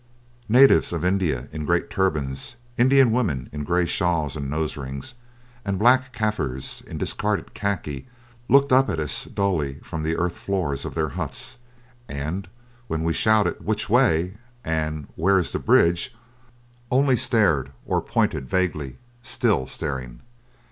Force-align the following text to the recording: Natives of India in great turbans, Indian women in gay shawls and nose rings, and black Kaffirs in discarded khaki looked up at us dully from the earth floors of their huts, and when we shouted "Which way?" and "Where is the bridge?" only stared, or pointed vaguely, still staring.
Natives 0.49 0.91
of 0.93 1.05
India 1.05 1.47
in 1.51 1.63
great 1.63 1.91
turbans, 1.91 2.55
Indian 2.75 3.11
women 3.11 3.49
in 3.51 3.63
gay 3.63 3.85
shawls 3.85 4.35
and 4.35 4.49
nose 4.49 4.75
rings, 4.75 5.13
and 5.63 5.77
black 5.77 6.11
Kaffirs 6.11 6.81
in 6.87 6.97
discarded 6.97 7.53
khaki 7.53 8.07
looked 8.49 8.73
up 8.73 8.89
at 8.89 8.99
us 8.99 9.25
dully 9.25 9.75
from 9.83 10.01
the 10.01 10.17
earth 10.17 10.35
floors 10.35 10.85
of 10.85 10.95
their 10.95 11.09
huts, 11.09 11.59
and 12.09 12.47
when 12.87 13.03
we 13.03 13.13
shouted 13.13 13.63
"Which 13.63 13.89
way?" 13.91 14.37
and 14.65 15.07
"Where 15.15 15.37
is 15.37 15.51
the 15.51 15.59
bridge?" 15.59 16.15
only 16.89 17.15
stared, 17.15 17.71
or 17.85 18.01
pointed 18.01 18.49
vaguely, 18.49 18.97
still 19.21 19.67
staring. 19.67 20.21